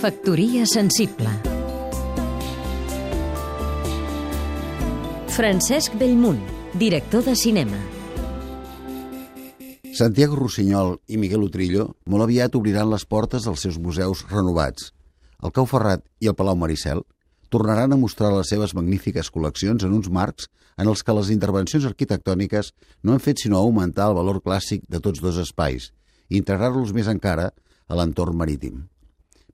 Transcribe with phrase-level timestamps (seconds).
[0.00, 1.28] Factoria sensible
[5.28, 6.38] Francesc Bellmunt,
[6.80, 7.76] director de cinema
[9.92, 14.94] Santiago Rossinyol i Miguel Utrillo molt aviat obriran les portes dels seus museus renovats.
[15.44, 17.02] El Cau Ferrat i el Palau Maricel
[17.52, 20.48] tornaran a mostrar les seves magnífiques col·leccions en uns marcs
[20.78, 22.72] en els que les intervencions arquitectòniques
[23.04, 25.90] no han fet sinó augmentar el valor clàssic de tots dos espais
[26.30, 28.80] i integrar-los més encara a l'entorn marítim.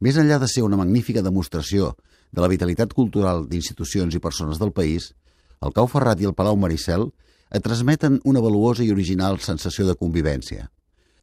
[0.01, 1.95] Més enllà de ser una magnífica demostració
[2.33, 5.13] de la vitalitat cultural d'institucions i persones del país,
[5.65, 7.09] el Cau Ferrat i el Palau Maricel
[7.49, 10.69] et transmeten una valuosa i original sensació de convivència.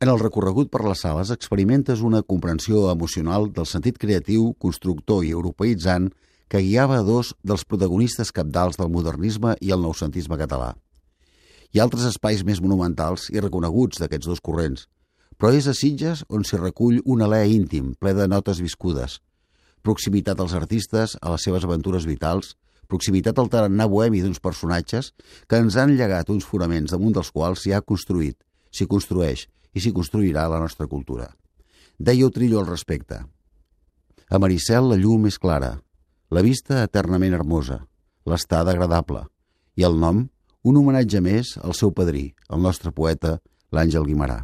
[0.02, 5.32] En el recorregut per les sales experimentes una comprensió emocional del sentit creatiu, constructor i
[5.32, 6.10] europeïtzant
[6.50, 10.74] que guiava dos dels protagonistes capdals del modernisme i el noucentisme català.
[11.72, 14.88] Hi ha altres espais més monumentals i reconeguts d'aquests dos corrents,
[15.38, 19.20] però és a Sitges on s'hi recull un alè íntim, ple de notes viscudes,
[19.84, 22.56] proximitat als artistes, a les seves aventures vitals,
[22.88, 25.12] proximitat al tarannà bohemi d'uns personatges
[25.50, 28.38] que ens han llegat uns fonaments damunt dels quals s'hi ha construït,
[28.72, 31.30] s'hi construeix i s'hi construirà la nostra cultura.
[31.98, 33.24] Deia Trillo al respecte.
[34.30, 35.76] A Maricel la llum és clara,
[36.34, 37.84] la vista eternament hermosa,
[38.26, 39.28] l'estada agradable
[39.76, 40.24] i el nom,
[40.64, 43.40] un homenatge més al seu padrí, el nostre poeta,
[43.74, 44.44] l'Àngel Guimarà.